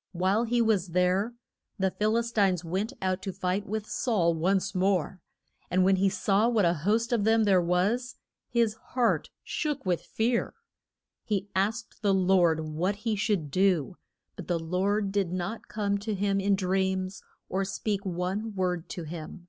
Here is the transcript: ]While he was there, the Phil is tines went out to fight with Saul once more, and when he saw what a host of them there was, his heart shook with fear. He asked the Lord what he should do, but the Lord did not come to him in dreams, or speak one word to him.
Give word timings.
]While 0.12 0.44
he 0.44 0.60
was 0.60 0.88
there, 0.88 1.32
the 1.78 1.90
Phil 1.90 2.18
is 2.18 2.30
tines 2.30 2.62
went 2.62 2.92
out 3.00 3.22
to 3.22 3.32
fight 3.32 3.64
with 3.66 3.86
Saul 3.86 4.34
once 4.34 4.74
more, 4.74 5.22
and 5.70 5.82
when 5.82 5.96
he 5.96 6.10
saw 6.10 6.46
what 6.46 6.66
a 6.66 6.74
host 6.84 7.10
of 7.10 7.24
them 7.24 7.44
there 7.44 7.62
was, 7.62 8.16
his 8.50 8.74
heart 8.92 9.30
shook 9.42 9.86
with 9.86 10.02
fear. 10.02 10.52
He 11.24 11.48
asked 11.56 12.02
the 12.02 12.12
Lord 12.12 12.60
what 12.60 12.96
he 12.96 13.16
should 13.16 13.50
do, 13.50 13.96
but 14.36 14.46
the 14.46 14.58
Lord 14.60 15.10
did 15.10 15.32
not 15.32 15.68
come 15.68 15.96
to 16.00 16.14
him 16.14 16.38
in 16.38 16.54
dreams, 16.54 17.22
or 17.48 17.64
speak 17.64 18.04
one 18.04 18.54
word 18.54 18.90
to 18.90 19.04
him. 19.04 19.48